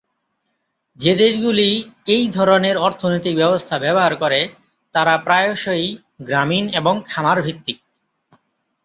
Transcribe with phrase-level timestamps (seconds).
[0.99, 1.69] যে দেশগুলি
[2.07, 4.39] এই ধরনের অর্থনৈতিক ব্যবস্থা ব্যবহার করে
[4.95, 5.85] তারা প্রায়শই
[6.21, 7.77] গ্রামীণ এবং খামার-ভিত্তিক।